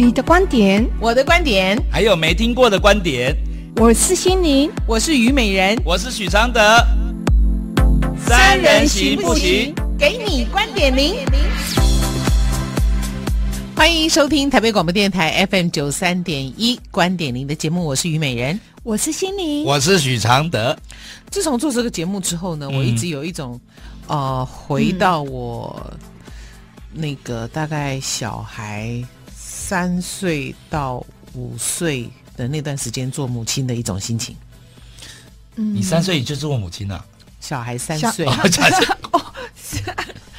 [0.00, 3.36] 你的观点，我的观点，还有没听过的观点。
[3.76, 6.58] 我是心灵，我是虞美人，我是许常德。
[8.16, 9.74] 三人行不行？
[9.98, 11.16] 给你观点零。
[13.76, 20.74] 欢迎收听台北广播电台 FM 九三点一观点零的节目，我是虞美人，我是心灵，我是许常德。
[21.28, 23.60] 自从做这个节目之后呢，嗯、我一直有一种
[24.06, 25.78] 呃，回到我。
[25.90, 25.98] 嗯
[26.92, 29.00] 那个大概小孩
[29.70, 30.96] 三岁到
[31.32, 34.36] 五岁的那段时间，做母亲的一种心情。
[35.54, 37.04] 嗯，你三岁就做母亲了，啊？
[37.40, 38.32] 小孩三岁，哦，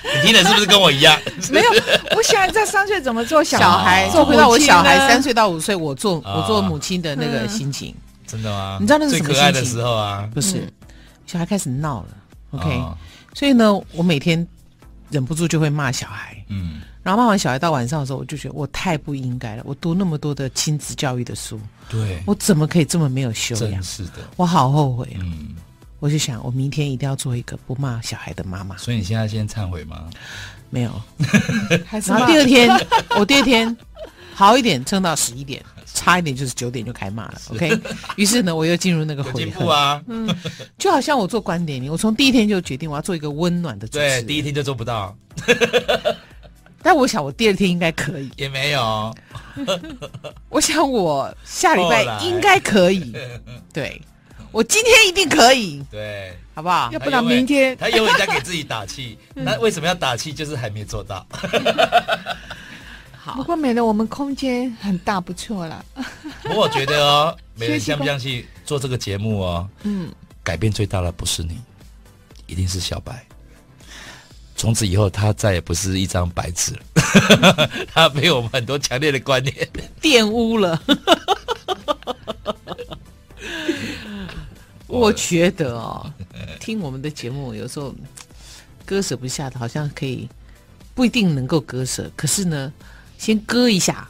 [0.03, 1.17] 你听的是不是跟我一样？
[1.49, 1.69] 没有，
[2.17, 4.09] 我小孩在三岁怎么做小孩？
[4.09, 7.95] 做回到我小孩三岁到五岁，我做我做母亲的那个心情。
[8.27, 8.79] 真的吗？
[8.81, 9.33] 你知道那是什么心情？
[9.33, 10.29] 最可爱的时候啊？
[10.33, 10.67] 不是，
[11.25, 12.07] 小孩开始闹了。
[12.49, 12.83] OK，
[13.33, 14.45] 所以呢，我每天。
[15.11, 19.63] 忍不住就会骂小孩，嗯，然后骂完小孩到晚上的时候，我就觉得我太不应该了。
[19.65, 23.83] 我读那么多的亲子教育的书，对，我怎么可以这么没有修养？
[23.83, 25.19] 是的，我好后悔啊！
[25.21, 25.55] 嗯，
[25.99, 28.77] 我就想，我明天一定要做一个不骂小孩的妈妈。
[28.77, 30.09] 所以你现在先忏悔吗？
[30.69, 31.01] 没有，
[32.07, 32.69] 然后第二天，
[33.19, 33.75] 我第二天
[34.33, 35.63] 好一点，撑到十一点。
[35.93, 37.69] 差一点就是九点就开骂了，OK。
[38.15, 40.33] 于是呢，我又进入那个回合啊， 嗯，
[40.77, 44.21] 就好像我做观点，我从第一天就决定我要做一个温暖的主持人。
[44.21, 45.13] 对，第一天就做不到，
[46.81, 49.13] 但我想我第二天应该可以，也没有。
[50.47, 53.13] 我想我下礼拜应该可以，
[53.73, 54.01] 对，
[54.53, 56.89] 我今天一定可以，对，好不好？
[56.93, 60.31] 要不然明天他永远在给自己打气，那为什么要打气？
[60.31, 61.27] 就是还没做到。
[63.23, 65.85] 好，不过美人，我们空间很大，不错了。
[66.41, 69.69] 不过我觉得哦， 美人相不相信做这个节目哦？
[69.83, 70.11] 嗯，
[70.43, 71.59] 改变最大的不是你，
[72.47, 73.23] 一定是小白。
[74.55, 79.55] 从此以后，他再也不是一张白纸了， 他被我们很多强烈的观念
[80.01, 80.81] 玷污了。
[84.87, 86.11] 我觉得哦，
[86.59, 87.93] 听我们的节目有时候
[88.83, 90.27] 割舍不下的，好像可以
[90.95, 92.73] 不一定能够割舍，可是呢。
[93.21, 94.07] 先割一下。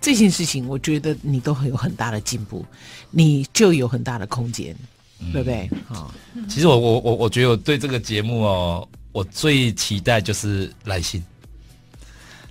[0.00, 2.64] 这件事情，我觉得你都会有很大的进步，
[3.10, 4.76] 你就有很大的空间，
[5.18, 5.70] 嗯、对不对？
[5.88, 6.12] 好，
[6.46, 11.24] 其实我我我我觉得我对这个节目哦，我最期待就是来信，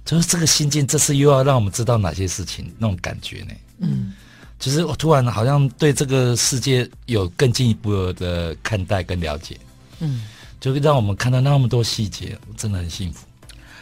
[0.03, 3.53] 就是这个信件这次又要让我们知道哪些事情，那种感觉呢？
[3.77, 4.13] 嗯，
[4.57, 9.55] 就是我突然好像对这个世界有更进一步的看待跟了解，
[9.99, 10.23] 嗯，
[10.59, 13.27] 就让我们看到那么多细节，真的很幸福。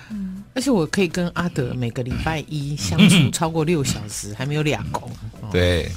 [0.09, 5.09] 嗯，而且我可以跟阿德每个礼拜一相处超过六小时，还没有两公。
[5.51, 5.89] 对，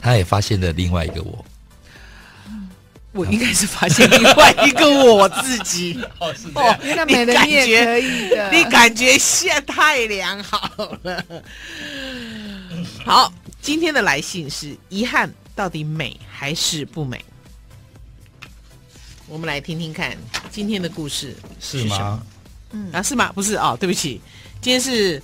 [0.00, 1.44] 他也发现了另外一个我。
[3.12, 5.98] 我应该是发现另外一个我自己。
[6.20, 6.34] 哦。
[6.82, 11.24] 那美人你也可以的，你感觉现在太良好了。
[13.06, 13.32] 好，
[13.62, 17.24] 今天的来信是遗憾，到底美还是不美？
[19.26, 20.14] 我们来听听看
[20.50, 21.96] 今天的故事是什么？
[21.96, 22.22] 是吗？
[22.72, 23.32] 嗯啊，是吗？
[23.32, 24.20] 不是哦，对不起，
[24.60, 25.22] 今天是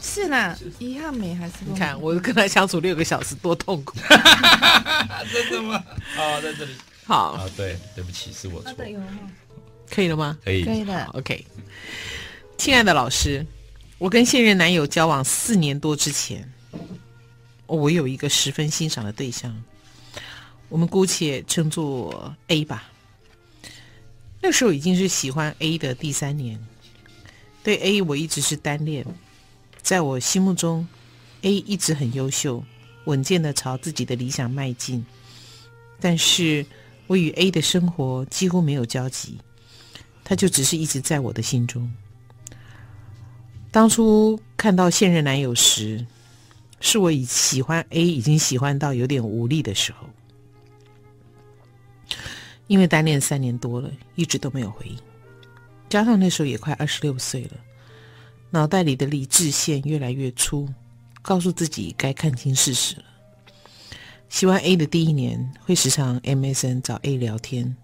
[0.00, 1.54] 是啦，遗憾美还是？
[1.66, 3.96] 你看我跟他相处六个小时，多痛苦！
[5.32, 5.82] 真的吗？
[6.16, 6.72] 哦，在这里。
[7.04, 8.72] 好啊，对，对不起，是我错。
[8.74, 10.38] 可以了吗？
[10.44, 11.04] 可以，可以的。
[11.14, 11.44] OK，
[12.56, 13.44] 亲爱的老师，
[13.98, 16.48] 我跟现任男友交往四年多之前，
[17.66, 19.52] 我有一个十分欣赏的对象，
[20.68, 22.84] 我们姑且称作 A 吧。
[24.42, 26.58] 那时候已经是喜欢 A 的第三年，
[27.62, 29.04] 对 A 我一直是单恋，
[29.82, 30.88] 在我心目中
[31.42, 32.64] ，A 一直很优秀，
[33.04, 35.04] 稳健的朝自己的理想迈进，
[36.00, 36.64] 但是
[37.06, 39.36] 我与 A 的生活几乎没有交集，
[40.24, 41.92] 他就只是一直在我的心中。
[43.70, 46.06] 当初看到现任男友时，
[46.80, 50.08] 是我以喜欢 A 已经喜欢到有点无力的时候。
[52.70, 54.96] 因为单恋三年多了，一直都没有回应，
[55.88, 57.56] 加上那时候也快二十六岁了，
[58.48, 60.68] 脑袋里的理智线越来越粗，
[61.20, 63.02] 告诉自己该看清事实了。
[64.28, 67.76] 喜欢 A 的第一年，会时常 MSN 找 A 聊天，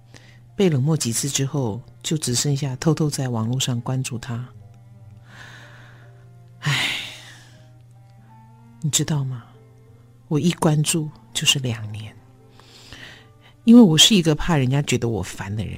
[0.55, 4.49] 被冷漠几次之后，就只剩下偷偷在网络上关注他。
[6.61, 6.91] 唉，
[8.83, 9.47] 你知道吗？
[10.29, 12.16] 我一关注就是两年。
[13.67, 15.77] 因为我是一个怕人家觉得我烦的人，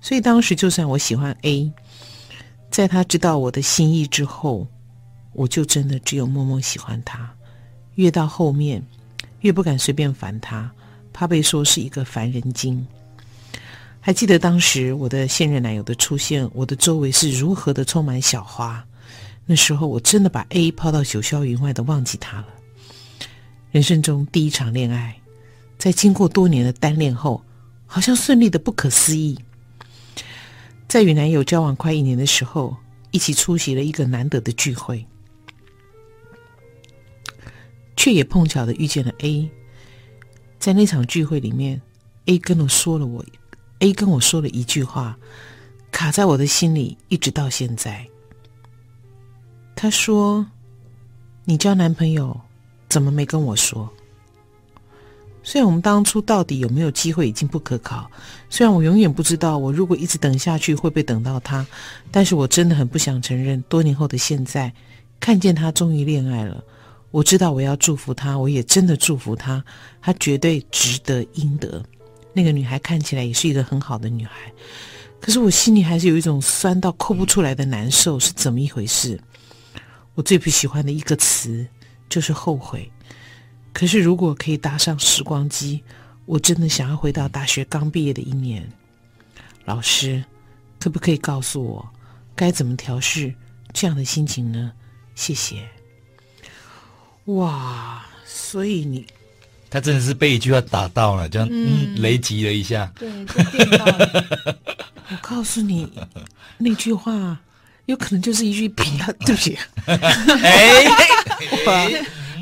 [0.00, 1.70] 所以当时就算我喜欢 A，
[2.70, 4.66] 在他知道我的心意之后，
[5.34, 7.30] 我就真的只有默默喜欢他。
[7.96, 8.82] 越到后面，
[9.40, 10.72] 越不敢随便烦他，
[11.12, 12.84] 怕被说是一个烦人精。
[14.00, 18.82] 还记得当时我的现任男友的出现，我的周围是如何的充满小花，
[19.44, 22.48] 那时候我真的把 A 抛到九霄云外的忘记他了。
[23.72, 25.19] 人生中第一场恋爱，
[25.80, 27.42] 在经过多年的单恋后，
[27.86, 29.36] 好像顺利的不可思议。
[30.86, 32.76] 在与男友交往快一年的时候，
[33.12, 35.02] 一起出席了一个难得的聚会，
[37.96, 39.50] 却也碰巧的遇见了 A。
[40.58, 41.80] 在那场聚会里面
[42.26, 43.24] ，A 跟我说了我
[43.78, 45.16] ，A 跟我说了一句话，
[45.90, 48.06] 卡在我的心里，一直到现在。
[49.74, 50.46] 他说
[51.46, 52.38] ：“你交男朋友，
[52.90, 53.90] 怎么没跟我说？”
[55.42, 58.10] 虽然我们当初到底有没有机会已经不可考，
[58.50, 61.66] 虽然我永远不知道我如果一直等下去会不会等到他，
[62.10, 64.72] 但是我真的很不想承认，多年后的现在，
[65.18, 66.62] 看见他终于恋爱了，
[67.10, 69.64] 我知道我要祝福他，我也真的祝福他，
[70.02, 71.82] 他绝对值得应得。
[72.32, 74.52] 那个女孩看起来也是一个很好的女孩，
[75.20, 79.18] 可是我心里还是有一种酸到哭不出来的难受，是怎么一回事？
[80.14, 81.66] 我最不喜欢的一个词
[82.08, 82.90] 就是后悔。
[83.72, 85.82] 可是，如果可以搭上时光机，
[86.26, 88.68] 我真的想要回到大学刚毕业的一年。
[89.64, 90.22] 老师，
[90.78, 91.88] 可不可以告诉我
[92.34, 93.32] 该怎么调试
[93.72, 94.72] 这样的心情呢？
[95.14, 95.68] 谢谢。
[97.26, 99.06] 哇，所以你，
[99.70, 102.92] 他真的是被一句话打到了，这样嗯，雷击了一下。
[102.98, 103.08] 对，
[103.52, 104.56] 电到了。
[105.10, 105.88] 我告诉你，
[106.58, 107.38] 那句话
[107.86, 108.66] 有可能就是一句
[108.98, 109.56] “呀 ”，对不起。
[109.86, 110.84] 哎，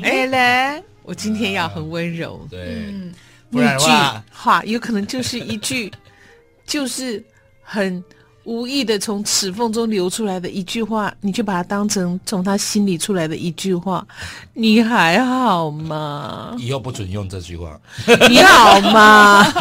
[0.01, 0.83] 哎嘞。
[1.09, 3.11] 我今天要很温柔，嗯、对，嗯、
[3.49, 5.91] 不然的话，话有可能就是一句，
[6.67, 7.21] 就是
[7.63, 8.03] 很
[8.43, 14.05] 无意的从齿缝中流出来的一句话，你就把它当成从他心里出来的一句话，
[14.53, 16.55] 你还好吗？
[16.59, 17.81] 以后不准用这句话，
[18.29, 19.43] 你好吗？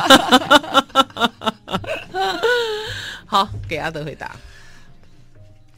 [3.24, 4.36] 好，给阿德回答。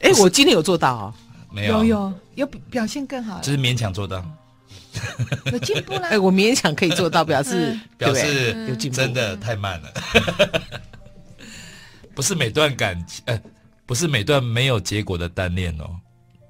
[0.01, 1.13] 哎，我今天有做到哦，
[1.49, 4.21] 没有，有有有表现更好，只是勉强做到。
[5.51, 9.93] 有进步啦，哎，我勉强可以做到，表示表示有进步，真的太慢了。
[12.13, 13.41] 不是每段感情，呃，
[13.85, 15.89] 不是每段没有结果的单恋哦，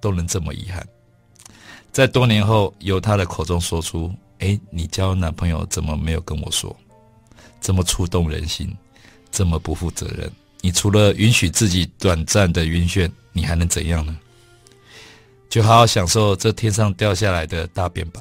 [0.01, 0.85] 都能这么遗憾。
[1.91, 6.75] 在多年后，由他的口中说出：“哎，你交男朋友怎么没有跟我说？
[7.59, 8.75] 这么触动人心，
[9.31, 10.31] 这么不负责任。
[10.61, 14.17] 你除了允许自己短暂的晕眩，你还能怎样呢？
[15.49, 18.19] 就好好享受这天上掉下来的大便吧。”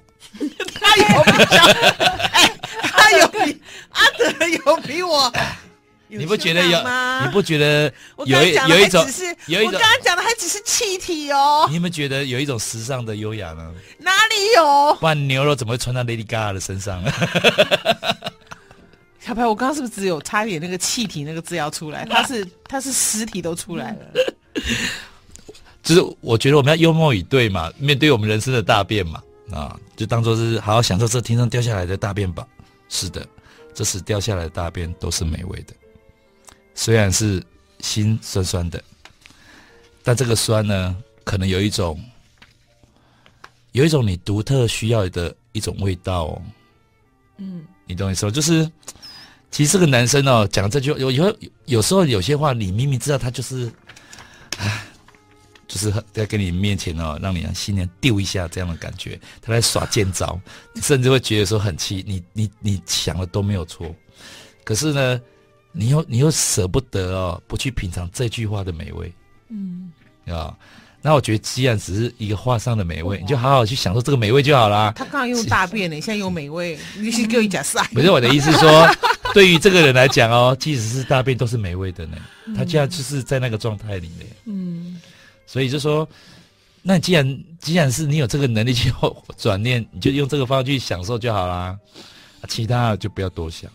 [0.74, 1.64] 他有比较，
[2.32, 2.50] 哎，
[2.82, 3.60] 他有比
[3.90, 5.32] 阿德有比我，
[6.08, 6.78] 你不觉得有？
[7.24, 7.92] 你不觉得
[8.24, 9.04] 有一有一种？
[9.46, 11.66] 有一种，我刚刚讲的还只是气体哦。
[11.68, 13.72] 你有没有觉得有一种时尚的优雅呢？
[13.98, 14.94] 哪里有？
[15.00, 17.02] 不然牛肉怎么会穿到 Lady Gaga 的身上？
[19.20, 22.06] 小白，我刚刚是不是只有差点那个气体那个字要出来？
[22.10, 23.98] 它是它是实体都出来了。
[25.82, 29.22] 就是我觉得我们要幽默以对嘛，面对我们人生的大变嘛。
[29.52, 32.48] 啊，就当做是好好享受这天上掉下来的大便吧。
[32.88, 33.28] 是的，
[33.74, 35.74] 这时掉下来的大便都是美味的，
[36.74, 37.42] 虽然是
[37.80, 38.82] 心酸酸的，
[40.02, 42.02] 但这个酸呢，可能有一种，
[43.72, 46.42] 有一种你独特需要的一种味道哦。
[47.36, 48.32] 嗯，你懂我意思吗？
[48.32, 48.66] 就是，
[49.50, 53.70] 其实这个男生哦，讲这句有有有时候有些话，你明明知道他就是，
[54.56, 54.86] 唉。
[55.70, 60.36] 就是在跟你面前哦，让你新娘丢一下这样的感觉，他在耍贱招，
[60.82, 62.04] 甚至会觉得说很气。
[62.04, 63.94] 你你你想的都没有错，
[64.64, 65.20] 可是呢，
[65.70, 69.12] 你又你又舍不得哦，不去品尝这句话的美味，
[69.48, 69.92] 嗯，
[70.26, 70.52] 啊，
[71.00, 74.92] 那我觉得既然只是一个画上的美味，你就好好去享受这个美味就好啦。
[74.96, 77.84] 他刚刚用大便呢，现在用美味， 你是给我讲啥？
[77.94, 78.88] 不是我的意思说，
[79.32, 82.16] 对于这个人来讲哦，即使是大便都是美味的呢。
[82.56, 84.99] 他既然就是在那个状态里面，嗯。
[85.52, 86.08] 所以就说，
[86.80, 88.92] 那既然既然是你有这个能力去
[89.36, 91.76] 转念，你就用这个方法去享受就好啦，
[92.46, 93.68] 其他的就不要多想。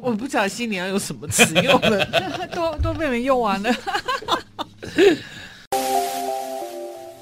[0.00, 2.06] 我不知道心里要有什么词用了，
[2.56, 3.70] 都都被人用完了。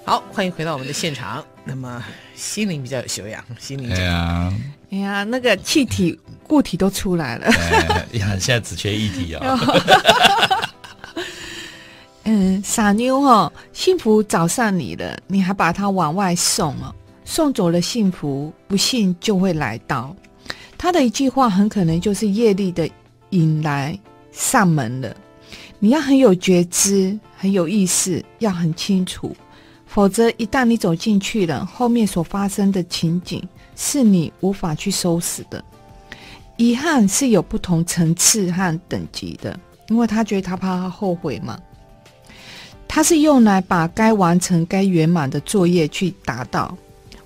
[0.06, 1.44] 好，欢迎回到我们的现场。
[1.64, 2.00] 那么
[2.36, 3.92] 心灵比较有修养，心灵。
[3.92, 4.52] 哎呀，
[4.92, 7.48] 哎呀，那个气体固体都出来了。
[7.48, 9.58] 哎呀，现在只缺液体啊。
[12.30, 16.94] 嗯，傻妞哦，幸福找上你了，你还把它往外送哦，
[17.24, 20.14] 送走了幸福，不幸就会来到。
[20.76, 22.86] 他的一句话很可能就是业力的
[23.30, 23.98] 引来
[24.30, 25.16] 上门了。
[25.78, 29.34] 你要很有觉知，很有意识，要很清楚，
[29.86, 33.42] 否则一旦你走进去了，后面所发生的情景
[33.74, 35.64] 是你无法去收拾的。
[36.58, 39.58] 遗憾是有不同层次和等级的，
[39.88, 41.58] 因为他觉得他怕他后悔嘛。
[42.88, 46.76] 它是用来把该完成、该圆满的作业去达到，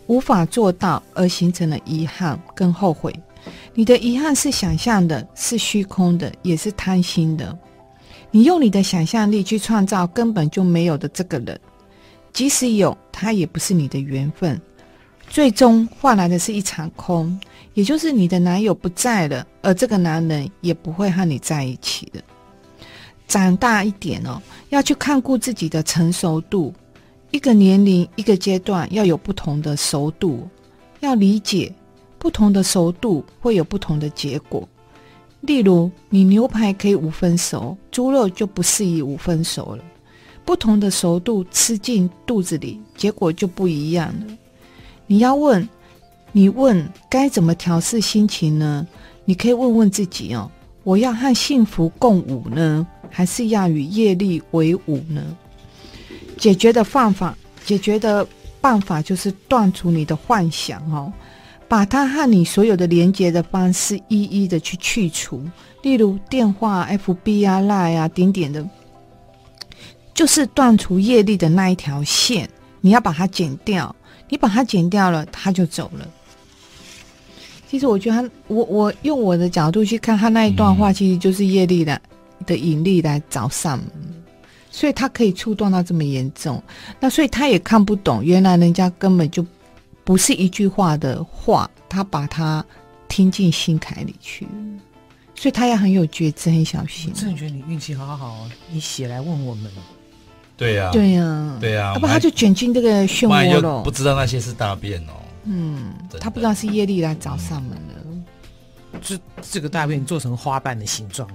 [0.06, 3.14] 无法做到而形成了遗憾跟后悔。
[3.72, 7.56] 你的遗憾是想象的，是虚空的，也是贪心的。
[8.30, 11.58] 你用你的想象力去创造根本就没有的这个人，
[12.32, 14.60] 即使有，他也不是你的缘分。
[15.28, 17.38] 最终换来的是一场空，
[17.72, 22.20] 也就是你的男友不在了，而这个男人也不会和你在一起了。
[23.32, 26.70] 长大一点哦，要去看顾自己的成熟度。
[27.30, 30.46] 一个年龄、一个阶段要有不同的熟度，
[31.00, 31.74] 要理解
[32.18, 34.68] 不同的熟度会有不同的结果。
[35.40, 39.82] 例如，你牛排可以五分熟，猪肉就不适宜五分熟了。
[40.44, 44.36] 不同的熟度吃进肚子里，结果就不一样了。
[45.06, 45.66] 你要问，
[46.32, 48.86] 你问该怎么调试心情呢？
[49.24, 50.50] 你可以问问自己哦：
[50.84, 55.22] 我要和幸福共舞呢，还是要与业力为伍呢？
[56.38, 58.26] 解决的方法，解决的
[58.60, 61.12] 办法就是断除你的幻想哦，
[61.68, 65.44] 把它和你所有的连接的方式一一的去去除，
[65.82, 68.66] 例如电话、FB 啊、Line 啊、点点的，
[70.12, 72.48] 就是断除业力的那一条线，
[72.80, 73.94] 你要把它剪掉。
[74.28, 76.08] 你把它剪掉了，它就走了。
[77.68, 82.00] 其实我觉得他，我我用我的角度去看他那一段话，其实就是业力的
[82.42, 83.86] 的引力来找上门，
[84.70, 86.62] 所以他可以触动到这么严重。
[87.00, 89.44] 那所以他也看不懂，原来人家根本就
[90.04, 92.64] 不是一句话的话，他把它
[93.08, 94.46] 听进心坎里去，
[95.34, 97.12] 所以他也很有觉知，很小心。
[97.14, 99.70] 我真的觉得你运气好好，你写来问我们。
[100.56, 105.12] 对呀，对呀，对呀，要不他就卷进这个漩涡了，不知道那些是大便哦。
[105.44, 111.28] 嗯，他不知道是业力来找上门的，就这个大便做成花瓣的形状。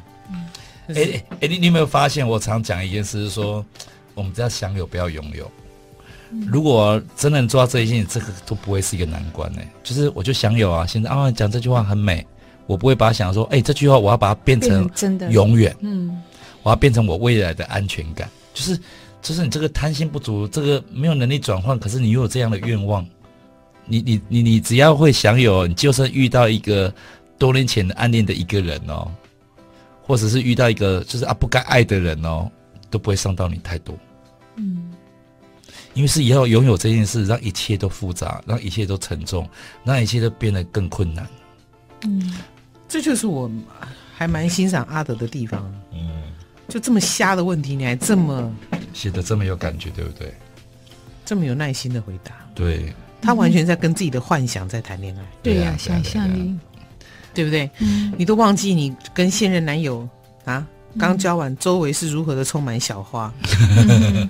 [0.87, 2.27] 哎哎，你你有没有发现？
[2.27, 3.65] 我常讲一件事，是说
[4.13, 5.49] 我们只要享有，不要拥有。
[6.47, 9.61] 如果真的能做到这一件，这个都不会是一个难关呢。
[9.83, 12.25] 就是我就享有啊，现在啊讲这句话很美，
[12.65, 16.21] 我不会把它想说，哎，这句话我要把它变成真的永远，嗯，
[16.63, 18.79] 我要变成我未来的安全感，就是。
[19.19, 23.05] 就是你这个贪心不足，这个没有能力转换，可是你又有这样的愿望，
[23.85, 26.93] 你你你你只要会享有，你就算遇到一个
[27.37, 29.11] 多年前的暗恋的一个人哦，
[30.07, 32.49] 或者是遇到一个就是啊不该爱的人哦，
[32.89, 33.95] 都不会伤到你太多。
[34.55, 34.91] 嗯，
[35.93, 39.47] 因为是以后拥有这件事，让一切都复杂，让一切都沉重，
[39.83, 41.27] 让一切都变得更困难。
[42.05, 42.33] 嗯，
[42.87, 43.51] 这就是我
[44.15, 45.69] 还蛮欣赏阿德的地方。
[45.91, 46.23] 嗯。
[46.69, 48.53] 就这么瞎的问题，你还这么
[48.91, 50.33] 写的这么有感觉，对不对？
[51.23, 56.53] 这么有耐心的回答，对，他完全在跟自己的幻想在谈恋爱，对呀，想象力，
[57.37, 57.69] 对不对？
[57.77, 60.09] 嗯，你都忘记你跟现任男友
[60.43, 60.65] 啊
[60.97, 63.31] 刚交往，周围是如何的充满小花，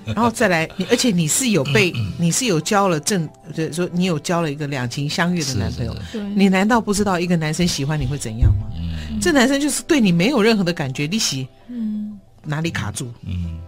[0.04, 5.96] 然后再来，你而且你是有被，你是有交了正，就是说你有交了一个两情相悦的男朋友，
[6.34, 8.66] 你难道不知道一个男生喜欢你会怎样吗？
[8.76, 12.18] 嗯，这男生就是对你没有任何的感觉，利息，嗯。
[12.44, 13.12] 哪里卡住？
[13.26, 13.58] 嗯，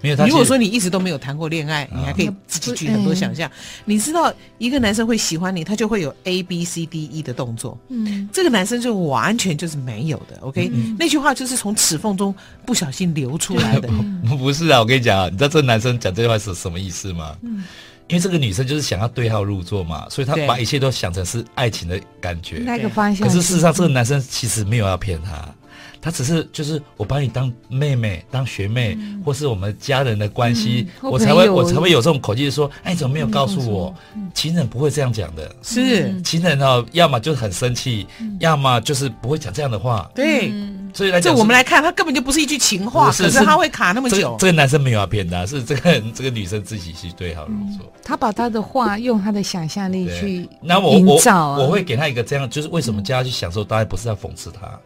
[0.00, 0.16] 没有。
[0.26, 3.50] 如果说你一直都没有谈过恋爱，你还可以自己举很多想象。
[3.84, 7.78] 你知道一个男生会喜欢你，他就会有 A B C D E 的动作。
[7.88, 10.38] 嗯，这个男生就完全就是没有的。
[10.40, 12.34] OK，那句话就是从齿缝中
[12.64, 13.88] 不小心流出来的。
[14.38, 17.36] 不是啊，我跟你讲啊，你知道这个男生讲这句话是什么意思吗？
[17.42, 17.64] 嗯，
[18.08, 22.62] 因为这个女生就是想要对号入座嘛，所以他把一切都想成是爱情的感觉。
[22.64, 23.26] 那个方向。
[23.26, 25.54] 可是事实上，这个男生其实没有要骗她。
[26.00, 33.94] 他只是就是我把你当妹妹当学妹，嗯、或是我们家人的关系，嗯、我才会我才会有这种口气说，哎，你怎么没有告诉我？
[34.14, 40.10] 嗯、情人不会这样讲的，是情人哦，要么就是很生气，嗯、要么就是不会讲这样的话。
[40.14, 40.52] 对，
[40.94, 44.16] 所以来这我们来看，他根本就不是一句情话，是可是他会卡那么久。
[44.16, 48.00] 这个、这个男生没有要骗他，是这个这个女生自己去对号入座、嗯。
[48.02, 51.20] 他把他的话用他的想象力去那我我
[51.58, 53.62] 我会给他一个这样，就是为什么叫他去享受？
[53.62, 54.80] 当然不是要讽刺他。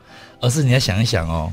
[0.45, 1.53] 而是你要想一想哦，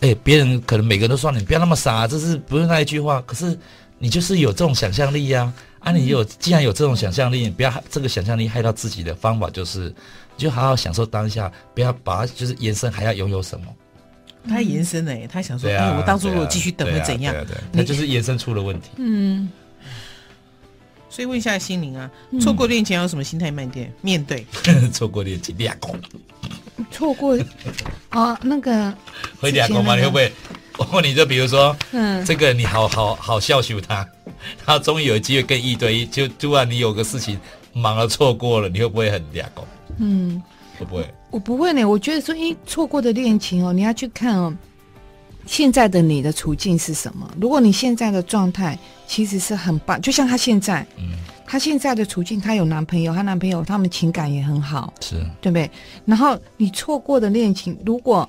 [0.00, 3.22] 哎，别人可能每个人都说你不要那么傻，这是不是那一句话？
[3.26, 3.56] 可是
[3.98, 9.94] 你就是有这种想象力呀，啊，啊，你有既然有这种想象力，你不要这个想象力害到自己的方法就是，
[10.36, 13.66] 你就好好享受当下，不要把它就是延伸还要拥有什么。
[14.48, 17.34] 他延伸呢，他想说，哎，我当初如果继续等会怎样？
[17.46, 18.90] 对，他就是延伸出了问题。
[18.96, 19.50] 嗯。
[21.08, 23.90] 所以问一下心灵啊，错过恋情要有什么心态慢点？
[24.02, 24.44] 面对
[24.92, 25.56] 错过恋情，
[26.90, 27.38] 错过
[28.10, 28.92] 啊，那个
[29.40, 29.96] 会两公吗？
[29.96, 30.32] 你会不会？
[30.78, 34.06] 我问你，就比如说，嗯，这个你好好好孝顺他，
[34.64, 37.40] 他终于有机会跟一对一，就突然你有个事情
[37.72, 39.66] 忙了错过了，你会不会很两公？
[39.98, 40.42] 嗯，
[40.78, 41.14] 会不会？
[41.30, 41.84] 我不会呢。
[41.84, 44.54] 我觉得说，一错过的恋情哦，你要去看哦，
[45.46, 47.26] 现在的你的处境是什么？
[47.40, 51.12] 如果你现在的状态其实是很棒，就像他现在，嗯，
[51.46, 55.70] 她现在的处境，她有男朋友，她男朋友他们情感也很好，是对不对？
[56.04, 58.28] 然后你错过的恋情，如果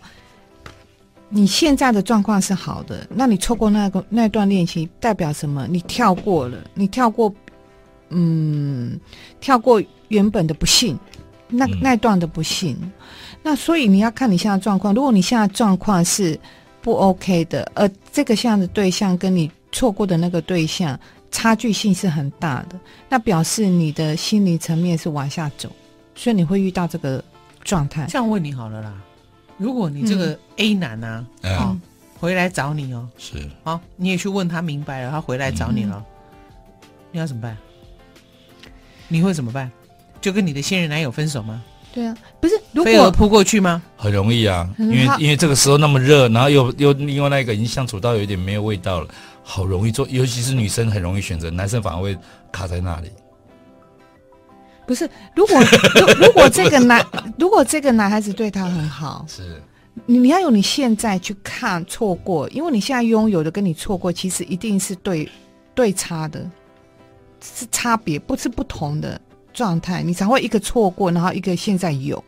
[1.28, 5.68] 你现在的状况是好的，那你错过那个那段恋情代表什么？
[5.68, 7.34] 你跳过了，你跳过，
[8.10, 9.00] 嗯，
[9.42, 10.98] 跳过原本的不幸，
[11.50, 12.78] 那那段的不幸。
[12.82, 12.92] 嗯、
[13.44, 16.40] 那所以你要看你现在状况，如果你现在状况是。
[16.80, 20.98] 不 OK 的，而这个像的对象跟你错过的那个对象
[21.32, 22.80] 差距性是很大的，
[23.10, 25.70] 那表示你的心理层面是往下走，
[26.16, 27.24] 所以你会遇到这个
[27.64, 28.06] 状态。
[28.10, 28.94] 这样问你好了啦，
[29.58, 31.82] 如果你这个 A 男啊，嗯嗯、
[32.20, 37.58] 回来找你哦，是，好，你也去问他明白了，他回来找你了，嗯、你要怎么办？
[39.08, 39.72] 你会怎么办？
[40.20, 41.64] 就跟你的现任男友分手吗？
[41.94, 43.82] 对啊，不是，如果飞蛾扑过去吗？
[43.96, 49.08] 很容易啊，因为因为这个时候那么热，然后又又另外那个已经相处到有点没有味道了，
[49.50, 52.18] 好容易做，尤其是女生很容易选择，男生反而会
[52.52, 53.10] 卡在那里。
[54.86, 55.58] 不是，如果
[55.96, 57.06] 如如果这个男
[57.40, 59.64] 如果这个男孩子对他很好，是
[60.06, 65.30] 你你要用你现在去看错过，因为你现在拥有的跟你错过其实一定是对
[65.74, 66.46] 对差的，
[67.42, 69.20] 是差别，不是不同的。
[69.54, 72.24] 状态，你才会一个错过，然后一个现在有。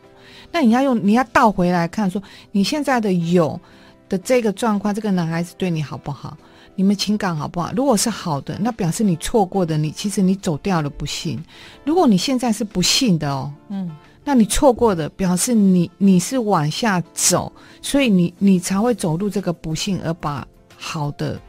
[0.50, 3.60] 那你要用，你要倒回来看，说你现在的有
[4.08, 6.36] 的这个状况，这个男孩子对你好不好？
[6.74, 7.72] 你们情感好不好？
[7.76, 11.42] 如果是好的，那表示你错过的你，其实你走掉了不幸。
[11.84, 13.90] 如果你现在是不幸的哦，嗯，
[14.24, 20.46] 那你错过的表示你你是往下走，所以你你才会走入这个不幸，而把
[20.76, 21.40] 好的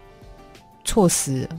[0.84, 1.50] 错失了。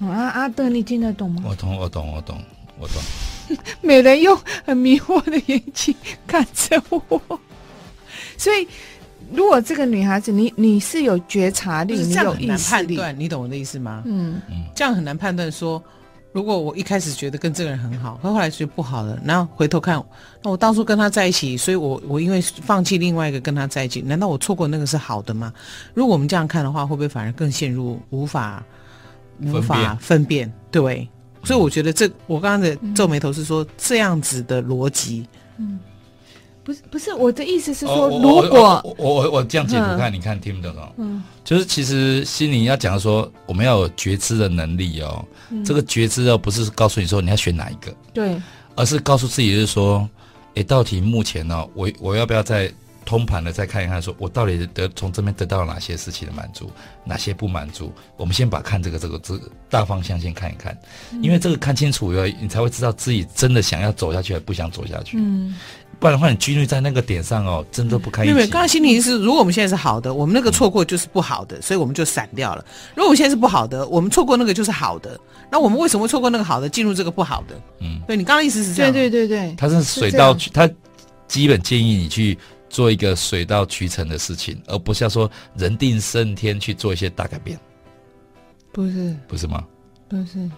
[0.00, 1.42] 嗯、阿阿德，你听得懂吗？
[1.46, 2.40] 我懂，我懂，我懂。
[2.80, 5.92] 我懂， 美人用很迷惑的眼睛
[6.28, 7.20] 看着我，
[8.38, 8.68] 所以
[9.32, 14.02] 如果这个女孩子，你你是有觉察力，你有意识力，你懂我的意思吗？
[14.06, 14.40] 嗯，
[14.74, 15.82] 这样很难判断说，
[16.32, 20.02] 如果我一开始觉得跟这个人很好，可后来觉得不好了，然后回头看，
[20.42, 25.52] 那我当初跟他在一起，所以我我因为放弃另外一个跟他在一起，难道我错过那个是好的吗？
[25.94, 28.64] 如果我们这样看的话，会不会反而更陷入无法
[29.42, 30.52] 无法分辨？
[30.70, 31.08] 对。
[31.44, 35.24] 所以我觉得这，我刚刚的皱眉头是说这样子的逻辑，
[35.56, 35.78] 嗯，
[36.68, 40.92] 不是不是我的意思是说，如果我我我这样解读看，你看听不懂哦？
[40.98, 45.24] 嗯，就是其实心里要讲说，我们要有觉知的能力哦。
[45.64, 48.38] 这个觉知哦，不是告诉你说你要选哪一个，对，
[48.76, 50.06] 而是告诉自己就是说，
[50.56, 52.70] 诶，到底目前呢，我我要不要再
[53.06, 56.70] 通盘的再看一看，说我到底得从这边得到了哪些事情的满足，
[57.02, 57.90] 哪些不满足？
[58.18, 60.78] 我们先把看这个这个这个大方向先看一看，
[61.22, 65.16] 因为这个看清楚以后，你才会知道自己真的想要走下去，还不想走下去。
[65.18, 65.56] 嗯，
[65.98, 68.30] 不然的话，你拘泥在那个点上哦，真的不开心。
[68.30, 72.64] 因为刚刚心里是，如果我们现在是好的，我们那个错过就是不好的，嗯、所以我们就散掉了。
[72.94, 75.18] 如果我们现在是不好的，我们错过那个就是好的，
[75.50, 77.60] 那我们为什么会错过那个好的，进入这个不好的？
[77.80, 80.68] 嗯，对你刚刚意思是这样，对对对对，他是水到渠，他
[81.26, 82.38] 基本建议你去。
[82.70, 87.58] 做一个水到渠成的事情，而不像说人定胜天去做一些大改变。
[88.72, 89.64] 不是，不是吗？
[90.06, 90.50] 不是，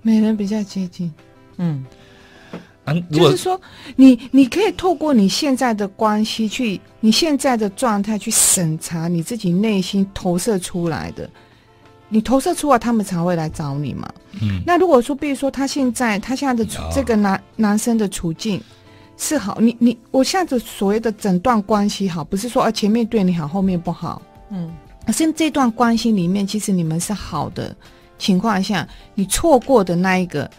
[0.00, 1.12] 每人比较接近。
[1.58, 1.84] 嗯，
[2.86, 3.60] 啊，就是说，
[3.96, 11.28] 你你可以透过你现在的关系去，你现在的状态去审查你自己内心投射出来的，
[12.08, 14.08] 你投射出来，他们才会来找你嘛。
[14.40, 18.58] 嗯，那如果说，比如说他现在他现在的这个男男生的处境。
[19.18, 24.20] 是好，你你我现在所谓的整段关系好，不是说啊前面对你好，后面不好，
[24.50, 24.70] 嗯，
[25.06, 27.74] 而是这段关系里面，其实你们是好的
[28.18, 30.50] 情况下，你错过的那一个，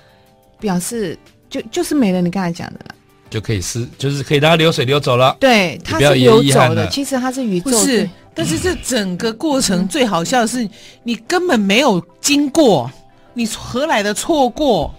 [0.60, 1.16] 表示
[1.50, 2.22] 就就是没了。
[2.22, 2.96] 你刚才讲的了，
[3.30, 10.68] 就可以是就是可以让它流水流走了，对，它是流走的，其实它是宇宙，不是，但是这整个过程最好笑的是，
[11.04, 12.90] 你根本没有经过，
[13.34, 14.94] 你何来的错过？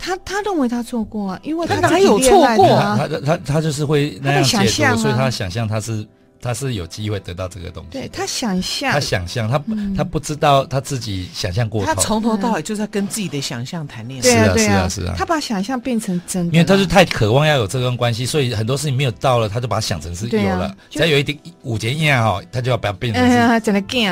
[0.00, 2.96] 他他认为他错过啊，因为他哪有错过啊？
[2.96, 6.06] 他他他他就是会那样解读，所以他想象他是
[6.40, 7.90] 他是有机会得到这个东西。
[7.92, 9.62] 对，他想象，他想象，他
[9.96, 11.84] 他不知道他自己想象过。
[11.84, 14.22] 他从头到尾就是在跟自己的想象谈恋爱。
[14.22, 15.14] 对啊，是啊，是啊。
[15.16, 20.74] 他把想象变成真的，因为他是太渴望要有这段关系，所以很多事情没有到了，他就把它想成是有了。
[20.90, 24.06] 只要有一点五节印哦，他就要把它变成是真的 g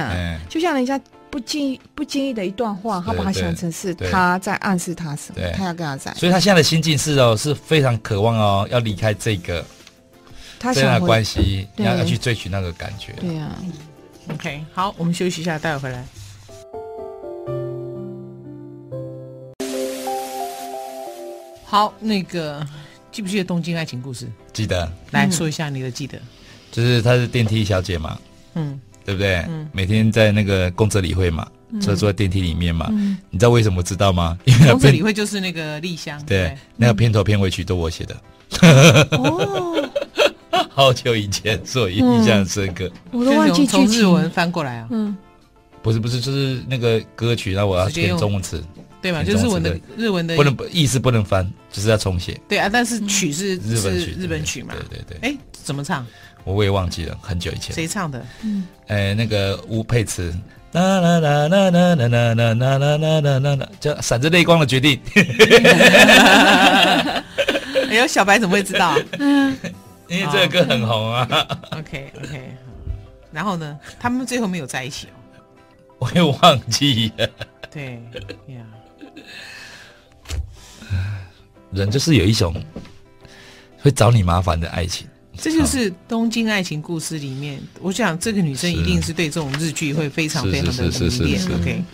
[0.48, 1.00] 就像人家。
[1.28, 6.14] 不经意不经意的一段话，他把它想成是他在暗示他什么，他要跟他在。
[6.14, 9.62] 所以他现在的心境是哦，是非常渴望哦，要离开这个
[10.58, 13.12] 他这样的关系，要要去追寻那个感觉。
[13.20, 13.50] 对呀
[14.32, 16.04] ，OK，好，我们休息一下，待会回来。
[21.64, 22.64] 好，那个
[23.10, 24.24] 记不记得《东京爱情故事》？
[24.52, 26.18] 记得，来说一下你的记得。
[26.70, 28.18] 就是她是电梯小姐嘛。
[28.54, 29.44] 嗯，对不对？
[29.48, 31.46] 嗯，每天在那个宫泽理会嘛，
[31.80, 32.86] 坐坐在电梯里面嘛。
[32.90, 34.38] 嗯，你知道为什么知道吗？
[34.46, 36.24] 因为宫泽理会就是那个丽香。
[36.24, 38.16] 对，那个片头片尾曲都我写的。
[39.18, 39.90] 哦，
[40.72, 42.90] 好久以前，所以印象深刻。
[43.10, 44.88] 我都忘记从日文翻过来啊。
[44.90, 45.16] 嗯，
[45.82, 48.62] 不是不是，就是那个歌曲，然后我要填中文词。
[49.02, 52.40] 对嘛，就是日文的日文的不能意思不能翻，就是要重写。
[52.48, 54.74] 对啊，但是曲是日本曲，日本曲嘛。
[54.90, 55.30] 对对对。
[55.30, 56.04] 哎，怎么唱？
[56.44, 57.74] 我也忘记了，很久以前。
[57.74, 58.24] 谁唱的？
[58.42, 60.34] 嗯，哎，那个吴佩慈。
[60.72, 65.00] 啦啦啦啦啦啦啦啦啦啦啦啦啦，叫闪着泪光的决定。
[67.88, 68.98] 哎呦，小白怎么会知道？
[69.18, 69.56] 嗯，
[70.08, 71.26] 因为这个歌很红啊。
[71.72, 72.54] OK OK，
[73.32, 73.78] 然后呢？
[73.98, 75.10] 他们最后没有在一起哦。
[75.98, 77.28] 我也忘记了。
[77.70, 78.00] 对
[78.48, 78.64] 呀。
[81.72, 82.54] 人就是有一种
[83.80, 87.60] 会找你麻烦的爱情，这就是《东京爱情故事》里面。
[87.80, 91.44] 我想这个女生一定是对这种日剧会非常非常的迷恋。
[91.60, 91.84] OK，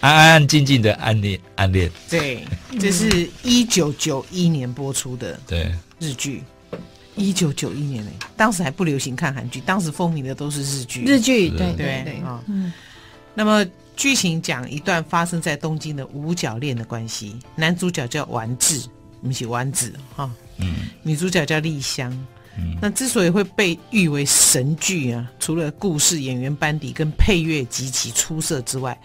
[0.00, 1.90] 安安静静的暗恋，暗恋。
[2.10, 2.44] 对，
[2.78, 6.42] 这是一九九一年播出的对日剧。
[7.22, 11.04] 一九九一年呢，当时还不流行看韩剧，当时风靡的都是日剧。
[11.04, 12.42] 日剧，对对对啊。
[12.48, 12.72] 嗯，
[13.34, 13.64] 那么
[13.96, 18.82] 剧情讲一段发生在东京的五角恋的关系，男主角叫丸治。
[19.20, 22.10] 我们写丸子哈，嗯，女主角叫丽香，
[22.58, 29.00] 嗯，那之所以会被誉为神剧啊，除了故事、演员班底跟配乐极其出色之外，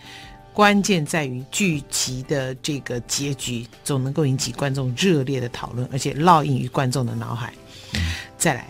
[0.54, 7.54] 关键在于剧集的这个结局总能够引起观众热烈的讨论，而且烙印于观众的脑海。
[7.94, 8.02] 嗯，
[8.38, 8.66] 再来，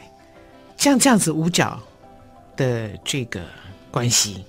[0.77, 1.79] 像这样子五角
[2.55, 3.41] 的这个
[3.91, 4.43] 关系，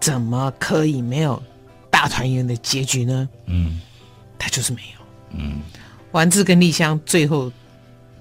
[0.00, 1.42] 怎么可以没有
[1.90, 3.28] 大团圆的结局呢？
[3.46, 3.80] 嗯，
[4.38, 5.04] 他就是没有，
[5.38, 5.60] 嗯。
[6.12, 7.52] 丸子跟丽香最后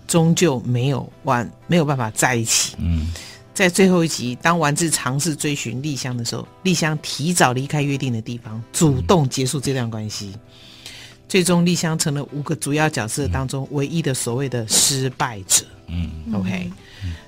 [0.07, 2.75] 终究没有完，没有办法在一起。
[2.79, 3.07] 嗯，
[3.53, 10.33] 在最后一集，当丸子尝试追寻丽香的时候，丽香提早离开约定的地方，主动结束这段关系。
[10.35, 10.39] 嗯、
[11.27, 15.65] 最终，丽香成了五个主要角色当中唯一的所谓的失败者。
[15.87, 16.71] 嗯，OK。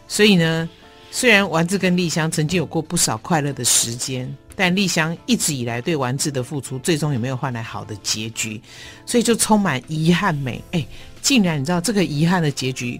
[0.07, 0.69] 所以呢，
[1.11, 4.33] 虽然丸子跟丽香曾经有过不少快乐的时间。
[4.55, 8.61] 但丽香一直以来对丸子的付出，最终也没有换来好的结局？
[9.05, 10.61] 所以就充满遗憾美。
[10.71, 10.85] 哎，
[11.21, 12.99] 竟然你知道这个遗憾的结局，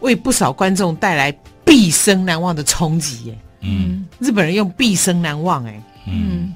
[0.00, 1.30] 为不少观众带来
[1.62, 3.38] 毕生难忘的冲击耶！
[3.60, 6.54] 嗯，日本人用毕生难忘哎，嗯，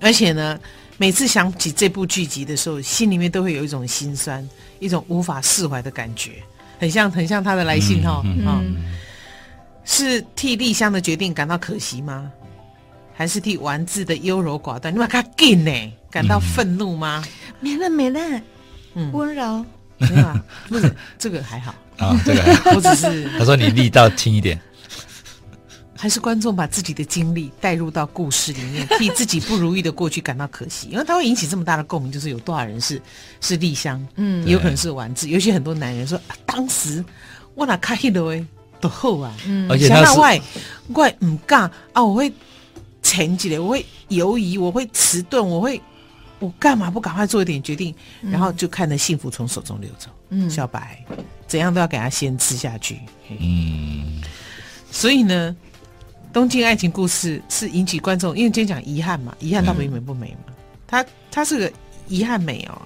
[0.00, 0.58] 而且呢，
[0.98, 4.46] 每次想起这部剧集的时候，心里面都会有一种心酸，
[4.80, 6.32] 一种无法释怀的感觉，
[6.78, 8.76] 很像很像他的来信哈，嗯，嗯，
[9.84, 12.30] 是替丽香的决定感到可惜吗？
[13.14, 15.70] 还是替丸子的优柔寡断，你把他给呢？
[16.10, 17.24] 感到愤怒吗？
[17.60, 18.20] 没了没了，
[18.94, 19.64] 嗯，温柔，
[19.98, 21.74] 没有啊，不是这个还好。
[21.98, 23.28] 啊，这个还好， 我只是。
[23.38, 24.58] 他说你力道轻一点，
[26.00, 33.02] 还是观众把自己的经历带入到故事里面， 替自己不如意的过去感到可惜，因为它会引起这么大的共鸣，就是有多少人是
[33.42, 37.04] 是丽香，嗯，也有可能是丸子，尤其很多男人说，啊、当时
[37.54, 38.46] 我哪开了喂
[38.80, 40.40] 都好啊，嗯，而且他是外
[40.92, 42.32] 怪唔干啊，我会。
[43.00, 45.80] 沉起来我会犹疑，我会迟钝，我会，
[46.40, 47.94] 我干嘛不赶快做一点决定？
[48.20, 50.10] 嗯、然后就看着幸福从手中流走。
[50.28, 51.02] 嗯，小白
[51.46, 52.98] 怎样都要给他先吃下去。
[53.30, 54.20] 嗯，
[54.90, 55.56] 所以呢，
[56.32, 60.54] 《东京爱情故事》是引起观众，因为今天讲遗憾嘛，遗憾到底美不美嘛？
[60.86, 61.72] 它它是个
[62.06, 62.82] 遗憾美哦，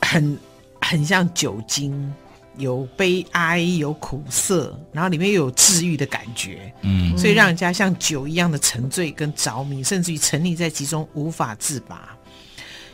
[0.00, 0.38] 很
[0.80, 2.12] 很像酒精。
[2.56, 12.14] 有悲哀，有苦涩，然后里面又有治愈的感觉，嗯，所以让人家像酒一样的沉醉跟着迷，甚至于沉溺在其中无法自拔。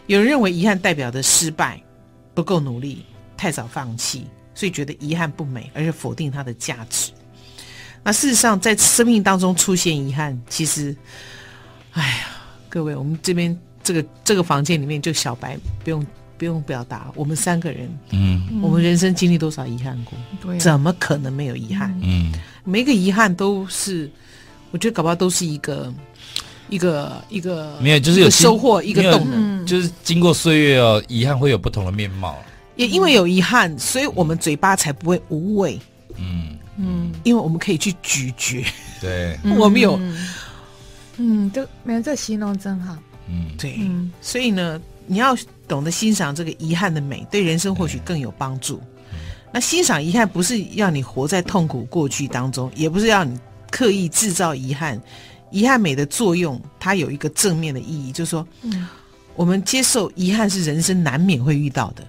[0.06, 1.82] 有人认为遗憾代表的失败，
[2.32, 7.10] 不够努力，太早放弃，所以觉得遗憾不美，而且否定它的价值。
[8.06, 10.94] 那事实上，在生命当中出现遗憾，其实，
[11.90, 12.28] 哎呀，
[12.68, 16.06] 各位，我们这边这个这个房间里面就小白不用。
[16.38, 20.12] 不用表达，我们三个人，嗯，我们人生经历多少遗憾过？
[20.42, 21.98] 对，怎么可能没有遗憾？
[22.02, 22.30] 嗯，
[22.62, 24.10] 每一个遗憾都是，
[24.70, 25.90] 我觉得搞不好都是一个，
[26.68, 32.36] 一个一个没有，就是有收获，一个动能，就是经过岁月哦，遗憾会有不同的面貌。
[32.74, 35.80] 也因为有遗憾，所以我们嘴巴才不会无味。
[36.76, 38.64] 嗯嗯，因为我们可以去咀嚼。
[39.00, 39.98] 对， 我们有，
[41.16, 42.96] 嗯，都没有这形容真好。
[43.28, 43.78] 嗯，对，
[44.20, 44.80] 所以呢。
[45.08, 45.36] 你要
[45.68, 48.82] 懂得欣赏这个遗憾的美，对人生或许更有帮助。
[49.52, 53.38] 那欣赏遗憾不是要你活在痛苦过去当中，也不是要你
[53.70, 55.00] 刻意制造遗憾。
[55.52, 58.88] 遗憾美的作用，它有一个正面的意义，就是说，嗯，
[59.36, 62.04] 我们接受遗憾是人生难免会遇到的。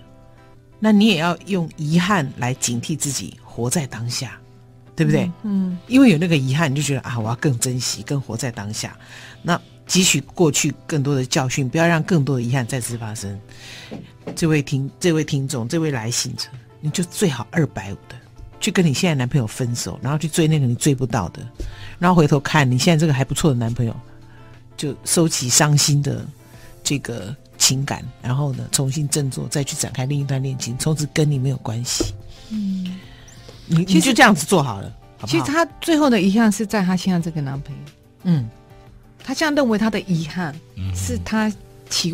[0.80, 4.40] 那你也要用遗憾来警惕自己，活在当下，
[4.98, 5.32] 对不对？
[5.44, 8.98] 嗯，嗯因为有那个遗憾，你就觉得啊，我要更珍惜，更活在当下。
[9.44, 9.56] 那
[9.88, 13.40] 汲取过去更多的教训，不要让更多的遗憾再次发生。
[14.36, 16.50] 这位听，这位听众，这位来信者，
[16.82, 18.16] 你就最好二百五的
[18.60, 21.48] 去跟你现在男朋友分手，然后去追那个你追不到的，
[22.00, 23.96] 然后回头看你现在这个还不错的男朋友，
[24.76, 26.26] 就收起伤心的
[26.84, 32.14] 这个情感，然后呢，重新振作，再去展开另一段恋情，从此跟你没有关系。
[32.50, 32.98] 嗯，
[33.68, 34.90] 你你就这样子做好了。
[35.18, 37.82] 好好其实他最后的遗憾是在他现在这个男朋友。
[38.24, 38.50] 嗯，
[39.24, 40.54] 他现在认为他的遗憾
[40.96, 41.52] 是他
[41.90, 42.12] 起，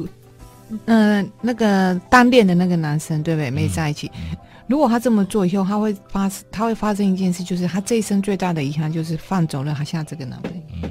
[0.86, 3.50] 嗯、呃，那个单恋的那个男生，对不对？
[3.50, 4.12] 没在一起。
[4.16, 10.90] 嗯如果他这么做以后，他会发他会发生一件事，就是他这一生最大的遗憾就是放走了他现在这个男朋友，嗯，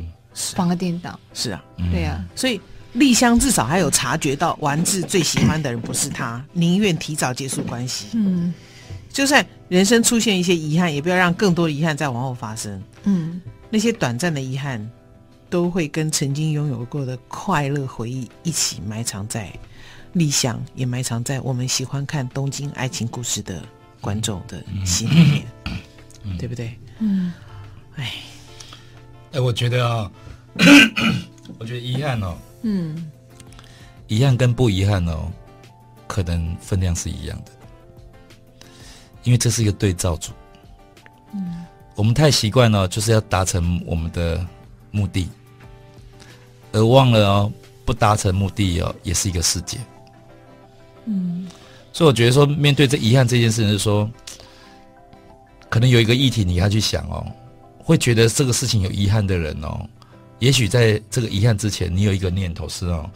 [0.55, 1.19] 反而颠倒。
[1.33, 2.61] 是啊，对、啊，所以
[2.93, 8.09] 丽香至少还有察觉到丸子最喜欢的人不是他，宁愿提早结束关系。
[8.13, 8.53] 嗯
[9.13, 12.83] 就算人生出现一些遗憾，也不要让更多的遗憾再往后发生。
[13.05, 14.91] 嗯，那些短暂的遗憾，
[15.51, 19.53] 都会跟曾经拥有过的快乐回忆一起埋藏在
[20.15, 23.63] 理想，也埋藏在我们喜欢看东京爱情故事的
[24.01, 25.47] 观众的心里面，
[26.25, 26.39] 嗯。
[26.39, 26.73] 对不对？
[27.01, 27.33] 嗯，
[27.97, 28.13] 哎，
[29.33, 30.11] 哎，我觉得啊、哦，
[31.59, 33.11] 我觉得遗憾哦，嗯，
[34.07, 35.29] 遗憾跟不遗憾哦，
[36.07, 37.51] 可能分量是一样的，
[39.23, 40.33] 因为这是一个对照组。
[41.35, 44.45] 嗯，我们太习惯了，就是要达成我们的
[44.91, 45.29] 目的，
[46.73, 47.53] 而忘了哦，
[47.85, 49.79] 不达成目的哦，也是一个世界。
[51.05, 51.49] 嗯，
[51.93, 54.09] 所以我觉得说，面对这遗憾这件事是说，
[55.69, 57.27] 可能有一个议题你要去想哦，
[57.79, 59.89] 会觉得这个事情有遗憾的人哦，
[60.39, 63.11] 也许在这个遗憾之前，你有一个念头是哦，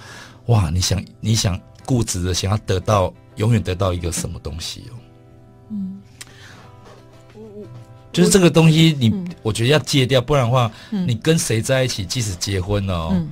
[0.47, 4.95] 哇，你想你想固执的想要得到，永远得到一个什么东西哦，
[8.17, 13.11] 就是这个东西你，你、嗯、我觉得要戒掉，不然的话，嗯、你跟谁在一起，即使结婚哦。
[13.13, 13.31] 嗯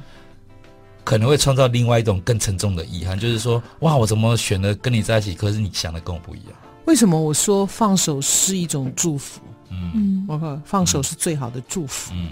[1.07, 6.53] 可能会创造另外一种更沉重的遗憾，就是说，哇，我怎么选了跟你在一起，可是你想的跟我不一样？
[6.87, 9.39] 为什么我说放手是一种祝福？
[9.69, 12.15] 嗯嗯，我说放手是最好的祝福。
[12.15, 12.31] 嗯，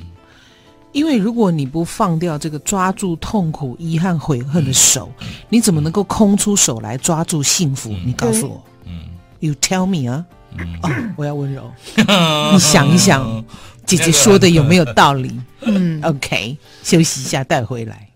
[0.92, 5.12] 因为如果你不放掉这个抓住痛苦、遗憾、悔恨的手，
[5.50, 7.90] 你怎么能够空出手来抓住幸福？
[8.06, 9.10] 你告诉我，嗯
[9.40, 10.36] ，You tell me 啊，嗯
[10.82, 11.72] 哦，我要温柔，
[12.52, 13.44] 你想一想，
[13.86, 15.40] 姐姐说的有没有道理？
[15.62, 18.08] 嗯，OK，休息一下，带回来。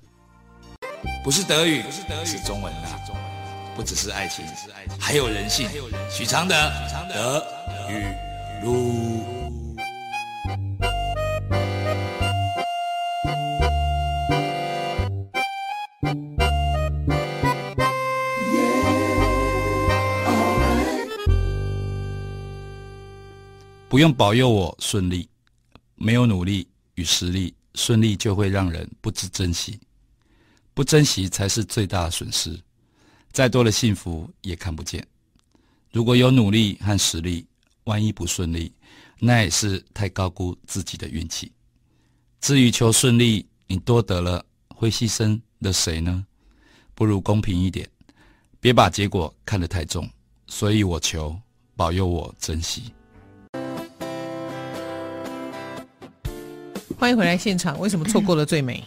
[1.25, 1.83] 不是德语，
[2.25, 2.91] 是中文啦。
[3.77, 4.43] 不只是爱情，
[4.99, 5.69] 还有人性。
[6.11, 6.55] 许常德，
[7.13, 7.45] 德
[7.91, 8.07] 语
[8.65, 9.36] 路。
[23.89, 25.29] 不用保佑我顺利，
[25.95, 29.79] 没有努力与实力，顺利就会让人不知珍惜。
[30.75, 32.59] 不珍惜才是最大的损失，
[33.31, 35.07] 再多的幸福也看不见。
[35.93, 37.47] 如果有努力和实力，
[37.85, 38.73] 万一不顺利，
[39.21, 41.53] 那也是太高估自己的运气。
[42.41, 46.27] 至于求顺利，你多得了，会牺牲了谁呢？
[46.97, 47.89] 不如公平一点，
[48.59, 50.11] 别把结果看得太重。
[50.49, 51.41] 所以我求
[51.77, 52.93] 保佑我珍惜。
[56.99, 58.83] 欢迎回来现场，为什么错过了最美？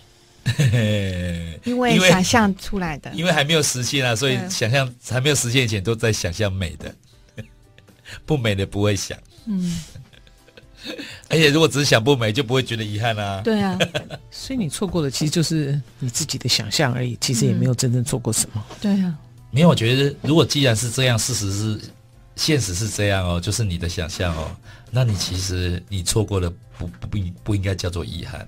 [1.63, 6.95] 因为想象出来的，因为还没有实现啊，所以想象还没有实现以前都在想象美的，
[8.25, 9.17] 不美的不会想。
[9.45, 9.79] 嗯，
[11.29, 13.41] 而且如果只是想不美，就不会觉得遗憾啊。
[13.43, 13.77] 对啊，
[14.31, 18.65] 所以你错过的其实就是你自己的想象而已，其实也没有真正错过什么。
[18.81, 19.15] 对啊，
[19.51, 21.79] 没有，我觉得如果既然是这样，事实是
[22.39, 24.49] 现实是这样哦，就是你的想象哦，
[24.89, 28.47] 那你其实你错过了不不不不应该叫做遗憾。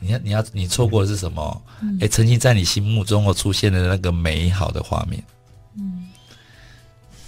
[0.00, 1.62] 你要你要你错过的是什么？
[2.00, 5.22] 哎、嗯，曾经在你心目中哦出现的那个美好的画面，
[5.76, 6.08] 嗯，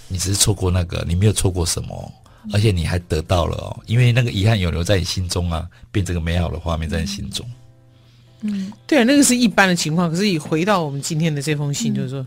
[0.08, 2.14] 你只是错过那个，你没有错过什么，
[2.50, 7.46] 而且你还得到了哦，因为那个遗憾有留在你心中啊，变成个美好的画面在你心中。
[8.40, 10.10] 嗯，对啊，那个是一般的情况。
[10.10, 12.26] 可是，你回到我们今天的这封信，就是说，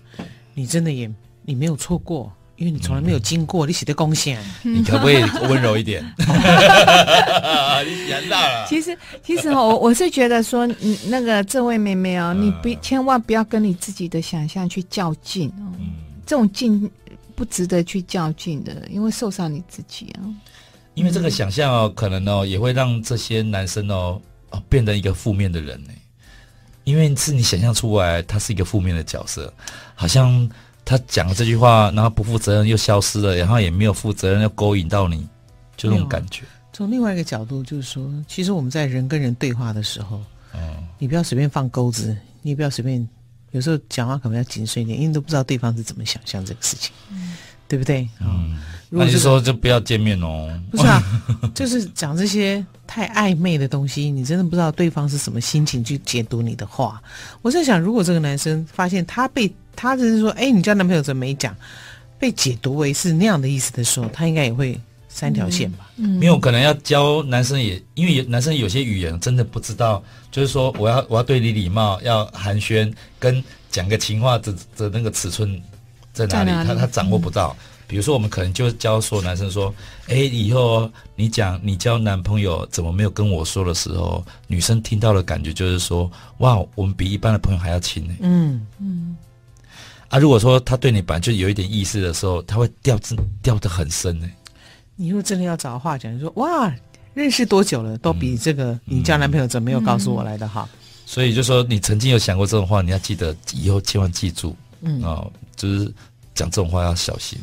[0.53, 1.11] 你真的也
[1.41, 2.31] 你没有错过。
[2.57, 6.01] 因为你从来没有经过，嗯、你写的贡献，你可不可以温柔一点？
[6.17, 8.65] 你想到了。
[8.69, 16.89] 其实，其实我我是觉得说，你那个这位妹妹哦，嗯、你不千万不要跟你自己的想象去较劲哦，嗯、这种劲
[17.35, 20.23] 不值得去较劲的，因为受伤你自己啊。
[20.93, 25.89] 因为这个想象哦，可能哦也会让这些男生哦哦变成一个负面的人呢，
[26.85, 29.53] 因为是你想象出来他是一个负面的角色，
[29.93, 30.49] 好像。
[30.85, 35.27] 他讲了这句话，然后不负责任又消失了，然后也没有负责任又勾引到你，
[35.75, 36.43] 就那种感觉。
[36.71, 40.21] 从另外一个角度，就是说，其实我们在人跟人对话的时候，
[40.53, 40.59] 嗯，
[40.99, 43.07] 你不要随便放钩子，你也不要随便，
[43.51, 47.33] 有时候讲话可能要谨慎一点，因为都不知道对方是怎么想象这个事情，嗯、
[47.67, 48.07] 对不对？
[48.19, 48.57] 嗯，
[48.89, 50.47] 如果、这个、那你说就不要见面哦。
[50.69, 51.01] 不是啊，
[51.55, 57.01] 就是讲这些太暧昧的东西，你真的不知道对方是什么心情去解读你的话。
[57.41, 61.55] 我在想，如果这个男生发现他被他只是说，哎，你交男朋友怎么没讲？
[62.17, 64.79] 被解读为是那样的意思的时候，他应该也会。
[65.07, 75.57] 三条线吧，嗯，没有可能要教男生也，因为男生有些语言真的不知道，就是说我要我要对你礼貌，要寒暄，跟讲个情话的的那个尺寸
[76.11, 77.55] 在哪里，哪里他他掌握不到。
[77.57, 79.73] 嗯、比如说，我们可能就教说男生说，
[80.09, 88.13] 哎，以后你讲你交男朋友怎么没有跟我说的时候，女生听到的感觉就是说，哇，我们比一般的朋友还要亲呢。
[88.19, 89.15] 嗯嗯。
[90.15, 94.25] 啊，如果说他对你本来就有一点意思的时候，他会掉字掉得很深呢。
[94.95, 96.73] 你如果真的要找话讲，你说哇，
[97.13, 100.69] 认识多久了，都比这个你交男朋友怎么没有告诉我来的好。
[101.05, 105.93] 所以就说你曾经有想过这种话，你要记得以后千万记住，嗯哦，就是
[106.33, 107.37] 讲这种话要小心。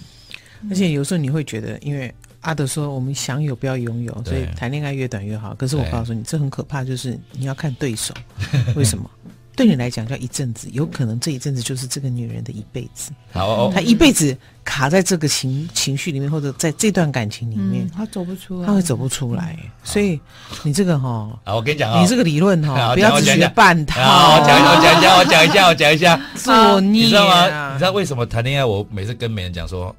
[0.71, 5.55] 而且有时候你会觉得，因为阿德说我们想有不要拥有，所以谈恋爱越短越好。
[5.57, 8.15] 可是我告诉你，这很可怕，就是你要看对手，
[8.75, 9.11] 为什么？
[9.55, 13.13] 对你来讲叫一阵子，有可能这一阵子就是这个女人的一辈子。
[13.33, 19.59] 好，她一辈子卡在这个情情绪里面，或者在这段感情里面，她走不出来，她会走不出来。
[19.85, 20.19] 所以
[20.63, 24.01] 你这个哈，啊，我跟你讲啊，你这个理论哈，不要只学半套。
[24.01, 27.73] 我讲，我讲一下，我讲一下，我讲一下， 作孽，你知道吗？
[27.73, 28.65] 你知道为什么谈恋爱？
[28.65, 29.95] 我每次跟别人讲说，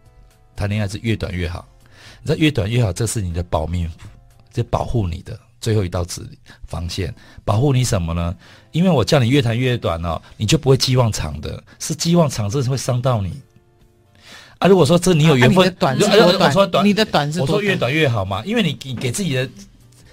[0.55, 1.63] 谈恋爱是越短越好。
[2.23, 4.07] 你知道越短越好，这是你的保命符，
[4.51, 5.39] 这保护你的。
[5.63, 6.30] 最后一道子
[6.67, 8.36] 防线，保护你什么呢？
[8.73, 13.32] 因为我叫你越谈越短哦，你就不会寄望长的，是寄望长，这是会伤到你。
[14.60, 19.49] 啊，如果说这你有缘分，啊、短是短，我说短，你的短是短，我说越短越好嘛，因为你你给自己的，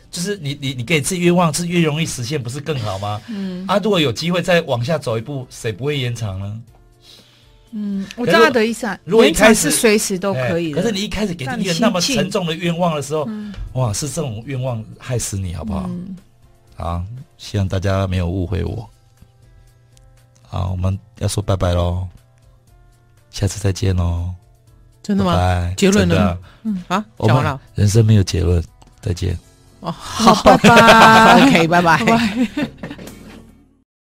[0.09, 3.21] 就是你你你给自己愿望是越容易实现，不是更好吗？
[3.29, 3.67] 嗯。
[3.67, 6.61] 啊，如果有机会再往下走一步，谁不会延长呢？
[7.73, 8.99] 嗯，我知道他的意思啊。
[9.05, 13.29] 如果一开始是随时都可以的，可是你一开始给自己那么沉重的愿望的时候，
[13.75, 15.85] 哇，是这种愿望害死你，好不好？
[15.89, 16.17] 嗯、
[16.77, 17.03] 好，
[17.39, 18.89] 希望大家没有误会我。
[20.49, 22.07] 好，我们要说拜拜喽，
[23.31, 24.31] 下次再见喽。
[25.03, 25.35] 真的吗？
[25.37, 26.37] 拜拜结论呢？
[26.65, 27.61] 嗯，啊，讲完了。
[27.75, 28.63] 人生没有结论，
[29.01, 29.39] 再见。
[29.79, 31.47] 哦，好，拜拜。
[31.47, 32.77] OK，拜拜。